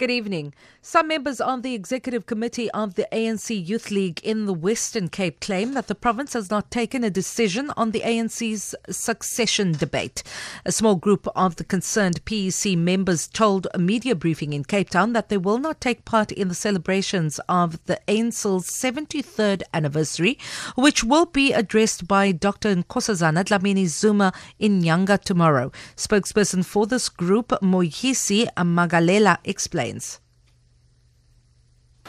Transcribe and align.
Good 0.00 0.10
evening. 0.10 0.54
Some 0.80 1.08
members 1.08 1.42
of 1.42 1.62
the 1.62 1.74
executive 1.74 2.24
committee 2.24 2.70
of 2.70 2.94
the 2.94 3.06
ANC 3.12 3.50
Youth 3.50 3.90
League 3.90 4.18
in 4.24 4.46
the 4.46 4.54
Western 4.54 5.08
Cape 5.08 5.40
claim 5.40 5.74
that 5.74 5.88
the 5.88 5.94
province 5.94 6.32
has 6.32 6.50
not 6.50 6.70
taken 6.70 7.04
a 7.04 7.10
decision 7.10 7.70
on 7.76 7.90
the 7.90 8.00
ANC's 8.00 8.74
succession 8.88 9.72
debate. 9.72 10.22
A 10.64 10.72
small 10.72 10.94
group 10.94 11.28
of 11.36 11.56
the 11.56 11.64
concerned 11.64 12.24
PEC 12.24 12.78
members 12.78 13.28
told 13.28 13.66
a 13.74 13.78
media 13.78 14.14
briefing 14.14 14.54
in 14.54 14.64
Cape 14.64 14.88
Town 14.88 15.12
that 15.12 15.28
they 15.28 15.36
will 15.36 15.58
not 15.58 15.82
take 15.82 16.06
part 16.06 16.32
in 16.32 16.48
the 16.48 16.54
celebrations 16.54 17.38
of 17.46 17.84
the 17.84 18.00
ANC's 18.08 18.70
73rd 18.70 19.64
anniversary, 19.74 20.38
which 20.76 21.04
will 21.04 21.26
be 21.26 21.52
addressed 21.52 22.08
by 22.08 22.32
Dr. 22.32 22.74
Nkosazana 22.74 23.44
Dlamini 23.44 23.86
Zuma 23.86 24.32
in 24.58 24.80
Nyanga 24.80 25.20
tomorrow. 25.20 25.70
Spokesperson 25.94 26.64
for 26.64 26.86
this 26.86 27.10
group, 27.10 27.48
Moyhisi 27.60 28.48
Magalela, 28.56 29.36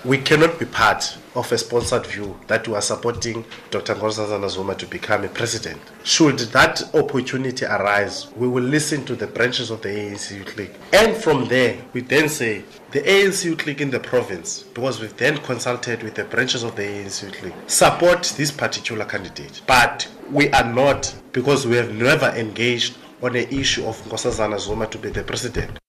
We 0.03 0.17
cannot 0.17 0.57
be 0.57 0.65
part 0.65 1.15
of 1.35 1.51
a 1.51 1.57
sponsored 1.59 2.07
view 2.07 2.35
that 2.47 2.67
we 2.67 2.73
are 2.73 2.81
supporting 2.81 3.45
Dr. 3.69 3.93
Nkosazana 3.93 4.49
Zuma 4.49 4.73
to 4.73 4.87
become 4.87 5.23
a 5.25 5.27
president. 5.27 5.79
Should 6.03 6.39
that 6.39 6.81
opportunity 6.95 7.65
arise, 7.65 8.33
we 8.35 8.47
will 8.47 8.63
listen 8.63 9.05
to 9.05 9.15
the 9.15 9.27
branches 9.27 9.69
of 9.69 9.83
the 9.83 9.89
ANC 9.89 10.57
League. 10.57 10.75
And 10.91 11.15
from 11.15 11.47
there, 11.47 11.77
we 11.93 12.01
then 12.01 12.29
say 12.29 12.63
the 12.89 13.01
ANC 13.01 13.63
League 13.67 13.81
in 13.81 13.91
the 13.91 13.99
province, 13.99 14.63
because 14.63 14.99
we've 14.99 15.15
then 15.17 15.37
consulted 15.37 16.01
with 16.01 16.15
the 16.15 16.23
branches 16.23 16.63
of 16.63 16.75
the 16.75 16.81
ANC 16.81 17.39
League, 17.43 17.53
support 17.67 18.23
this 18.37 18.49
particular 18.49 19.05
candidate. 19.05 19.61
But 19.67 20.07
we 20.31 20.49
are 20.49 20.65
not, 20.73 21.13
because 21.31 21.67
we 21.67 21.75
have 21.75 21.93
never 21.93 22.29
engaged 22.29 22.97
on 23.21 23.33
the 23.33 23.53
issue 23.53 23.85
of 23.85 24.01
Nkosazana 24.05 24.59
Zuma 24.59 24.87
to 24.87 24.97
be 24.97 25.09
the 25.09 25.23
president. 25.23 25.80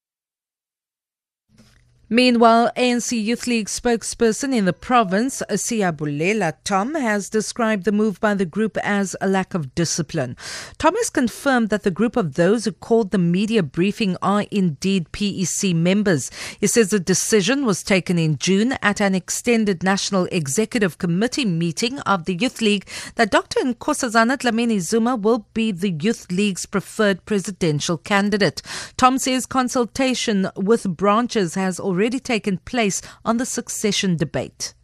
Meanwhile, 2.13 2.71
ANC 2.77 3.25
Youth 3.25 3.47
League 3.47 3.69
spokesperson 3.69 4.55
in 4.55 4.67
the 4.67 4.75
province, 4.75 5.43
Siyabulela 5.49 6.53
Tom, 6.63 6.95
has 6.95 7.31
described 7.31 7.87
the 7.87 7.91
move 7.91 8.21
by 8.21 8.35
the 8.35 8.45
group 8.45 8.77
as 8.83 9.17
a 9.23 9.27
lack 9.27 9.55
of 9.55 9.75
discipline. 9.75 10.37
Tom 10.77 10.95
has 10.97 11.09
confirmed 11.09 11.71
that 11.71 11.85
the 11.85 11.91
group 11.91 12.19
of 12.19 12.35
those 12.35 12.67
who 12.67 12.73
called 12.73 13.13
the 13.13 13.17
media 13.17 13.63
briefing 13.63 14.19
are 14.21 14.45
indeed 14.51 15.11
PEC 15.13 15.75
members. 15.75 16.31
He 16.61 16.67
says 16.67 16.91
the 16.91 17.01
decision 17.01 17.65
was 17.65 17.83
taken 17.83 18.19
in 18.19 18.37
June 18.37 18.73
at 18.83 19.01
an 19.01 19.15
extended 19.15 19.83
National 19.83 20.29
Executive 20.31 20.99
Committee 20.99 21.47
meeting 21.47 21.99
of 22.01 22.27
the 22.27 22.35
Youth 22.35 22.61
League 22.61 22.87
that 23.15 23.31
Dr. 23.31 23.61
Nkosazana 23.61 24.37
Dlamini 24.37 24.81
Zuma 24.81 25.17
will 25.17 25.47
be 25.55 25.73
the 25.73 25.93
Youth 25.93 26.31
League's 26.31 26.67
preferred 26.67 27.25
presidential 27.25 27.97
candidate. 27.97 28.61
Tom 28.99 29.17
says 29.17 29.47
consultation 29.47 30.51
with 30.57 30.95
branches 30.95 31.55
has 31.55 31.81
already 31.81 32.02
already 32.03 32.19
taken 32.19 32.59
place 32.59 33.01
on 33.25 33.37
the 33.37 33.47
succession 33.47 34.17
debate. 34.17 34.75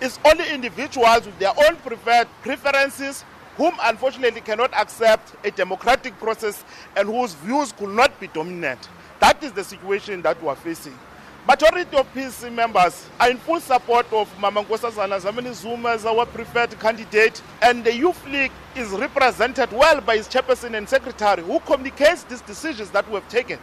It's 0.00 0.20
only 0.24 0.48
individuals 0.48 1.26
with 1.26 1.36
their 1.40 1.52
own 1.66 1.74
preferred 1.76 2.28
preferences 2.42 3.24
whom 3.56 3.74
unfortunately 3.82 4.42
cannot 4.42 4.72
accept 4.74 5.34
a 5.44 5.50
democratic 5.50 6.16
process 6.20 6.62
and 6.96 7.08
whose 7.08 7.34
views 7.34 7.72
could 7.72 7.88
not 7.88 8.20
be 8.20 8.28
dominant. 8.28 8.88
That 9.18 9.42
is 9.42 9.52
the 9.52 9.64
situation 9.64 10.22
that 10.22 10.40
we 10.40 10.48
are 10.48 10.54
facing. 10.54 10.96
Majority 11.48 11.96
of 11.96 12.12
PEC 12.14 12.52
members 12.52 13.06
are 13.18 13.30
in 13.30 13.38
full 13.38 13.58
support 13.60 14.06
of 14.12 14.28
Mama 14.38 14.62
Nkosazana 14.62 15.20
Dlamini 15.20 15.52
Zuma 15.52 15.90
as 15.90 16.04
our 16.06 16.26
preferred 16.26 16.78
candidate 16.78 17.42
and 17.62 17.82
the 17.82 17.92
Youth 17.94 18.24
League 18.28 18.52
is 18.76 18.90
represented 18.90 19.72
well 19.72 20.00
by 20.00 20.14
its 20.14 20.28
chairperson 20.28 20.76
and 20.76 20.88
secretary 20.88 21.42
who 21.42 21.58
communicates 21.60 22.22
these 22.24 22.42
decisions 22.42 22.90
that 22.90 23.08
we 23.08 23.14
have 23.14 23.28
taken. 23.28 23.58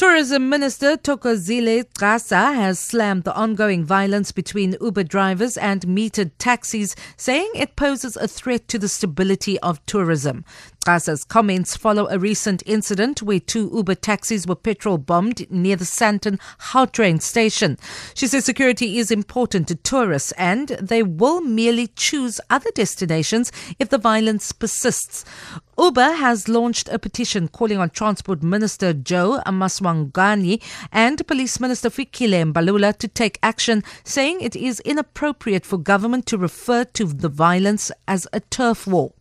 Tourism 0.00 0.48
Minister 0.48 0.96
Tokozile 0.96 1.84
Xasa 1.92 2.54
has 2.54 2.78
slammed 2.78 3.24
the 3.24 3.34
ongoing 3.34 3.84
violence 3.84 4.32
between 4.32 4.74
Uber 4.80 5.04
drivers 5.04 5.58
and 5.58 5.82
metered 5.82 6.30
taxis, 6.38 6.96
saying 7.18 7.50
it 7.54 7.76
poses 7.76 8.16
a 8.16 8.26
threat 8.26 8.66
to 8.68 8.78
the 8.78 8.88
stability 8.88 9.58
of 9.58 9.84
tourism. 9.84 10.42
Xasa's 10.86 11.24
comments 11.24 11.76
follow 11.76 12.08
a 12.08 12.18
recent 12.18 12.62
incident 12.64 13.20
where 13.20 13.38
two 13.38 13.70
Uber 13.74 13.96
taxis 13.96 14.46
were 14.46 14.54
petrol 14.54 14.96
bombed 14.96 15.50
near 15.50 15.76
the 15.76 15.84
Sandton 15.84 16.40
Gautrain 16.58 17.20
station. 17.20 17.76
She 18.14 18.26
says 18.26 18.46
security 18.46 18.98
is 18.98 19.10
important 19.10 19.68
to 19.68 19.74
tourists 19.74 20.32
and 20.38 20.68
they 20.80 21.02
will 21.02 21.42
merely 21.42 21.88
choose 21.88 22.40
other 22.48 22.70
destinations 22.74 23.52
if 23.78 23.90
the 23.90 23.98
violence 23.98 24.52
persists. 24.52 25.22
Uber 25.78 26.12
has 26.12 26.48
launched 26.48 26.88
a 26.88 26.98
petition 26.98 27.48
calling 27.48 27.76
on 27.78 27.90
Transport 27.90 28.42
Minister 28.42 28.94
Joe 28.94 29.42
Maswanganyi 29.46 30.62
and 30.90 31.26
Police 31.26 31.60
Minister 31.60 31.90
Fikile 31.90 32.52
Mbalula 32.52 32.96
to 32.96 33.08
take 33.08 33.38
action, 33.42 33.84
saying 34.02 34.40
it 34.40 34.56
is 34.56 34.80
inappropriate 34.80 35.66
for 35.66 35.76
government 35.76 36.24
to 36.26 36.38
refer 36.38 36.84
to 36.84 37.04
the 37.04 37.28
violence 37.28 37.92
as 38.08 38.26
a 38.32 38.40
turf 38.40 38.86
war. 38.86 39.12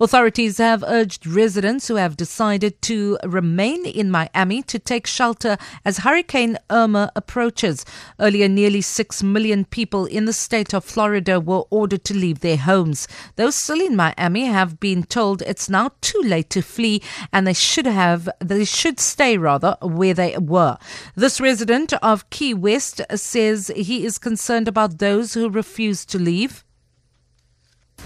Authorities 0.00 0.58
have 0.58 0.82
urged 0.86 1.26
residents 1.26 1.88
who 1.88 1.94
have 1.94 2.16
decided 2.16 2.80
to 2.82 3.18
remain 3.24 3.86
in 3.86 4.10
Miami 4.10 4.62
to 4.62 4.78
take 4.78 5.06
shelter 5.06 5.56
as 5.84 5.98
Hurricane 5.98 6.58
Irma 6.70 7.12
approaches. 7.14 7.84
Earlier, 8.18 8.48
nearly 8.48 8.80
6 8.80 9.22
million 9.22 9.64
people 9.64 10.06
in 10.06 10.24
the 10.24 10.32
state 10.32 10.74
of 10.74 10.84
Florida 10.84 11.38
were 11.38 11.64
ordered 11.70 12.04
to 12.04 12.14
leave 12.14 12.40
their 12.40 12.56
homes. 12.56 13.06
Those 13.36 13.54
still 13.54 13.80
in 13.80 13.94
Miami 13.94 14.46
have 14.46 14.80
been 14.80 15.04
told 15.04 15.42
it's 15.42 15.68
now 15.68 15.92
too 16.00 16.20
late 16.24 16.50
to 16.50 16.62
flee 16.62 17.00
and 17.32 17.46
they 17.46 17.54
should 17.54 17.86
have 17.86 18.28
they 18.40 18.64
should 18.64 18.98
stay 18.98 19.38
rather 19.38 19.76
where 19.82 20.14
they 20.14 20.36
were. 20.38 20.78
This 21.14 21.40
resident 21.40 21.92
of 22.02 22.28
Key 22.30 22.54
West 22.54 23.00
says 23.14 23.70
he 23.76 24.04
is 24.04 24.18
concerned 24.18 24.68
about 24.68 24.98
those 24.98 25.34
who 25.34 25.48
refuse 25.48 26.04
to 26.06 26.18
leave. 26.18 26.64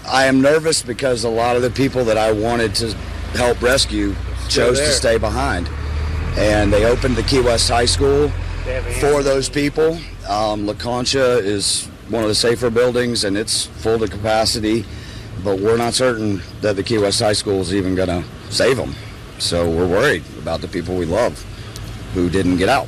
I 0.05 0.25
am 0.25 0.41
nervous 0.41 0.81
because 0.81 1.23
a 1.23 1.29
lot 1.29 1.55
of 1.55 1.61
the 1.61 1.69
people 1.69 2.05
that 2.05 2.17
I 2.17 2.31
wanted 2.31 2.75
to 2.75 2.93
help 3.33 3.61
rescue 3.61 4.15
chose 4.49 4.79
to 4.79 4.91
stay 4.91 5.17
behind. 5.17 5.69
And 6.37 6.71
they 6.71 6.85
opened 6.85 7.15
the 7.15 7.23
Key 7.23 7.41
West 7.41 7.67
High 7.69 7.85
School 7.85 8.29
for 8.99 9.23
those 9.23 9.49
people. 9.49 9.97
Um, 10.29 10.65
La 10.65 10.73
Concha 10.73 11.39
is 11.39 11.87
one 12.09 12.23
of 12.23 12.29
the 12.29 12.35
safer 12.35 12.69
buildings 12.69 13.23
and 13.23 13.37
it's 13.37 13.65
full 13.65 13.99
to 13.99 14.07
capacity, 14.07 14.85
but 15.43 15.59
we're 15.59 15.77
not 15.77 15.93
certain 15.93 16.41
that 16.61 16.75
the 16.75 16.83
Key 16.83 16.97
West 16.97 17.19
High 17.19 17.33
School 17.33 17.59
is 17.61 17.73
even 17.73 17.95
going 17.95 18.09
to 18.09 18.23
save 18.49 18.77
them. 18.77 18.95
So 19.39 19.69
we're 19.69 19.87
worried 19.87 20.23
about 20.39 20.61
the 20.61 20.67
people 20.67 20.95
we 20.95 21.05
love 21.05 21.43
who 22.13 22.29
didn't 22.29 22.57
get 22.57 22.69
out. 22.69 22.87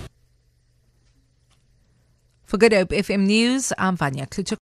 For 2.49 2.57
Good 2.57 2.73
Hope 2.73 2.89
FM 2.89 3.27
News, 3.27 3.71
I'm 3.77 3.95
Vanya 3.95 4.25
Kluchuk. 4.25 4.57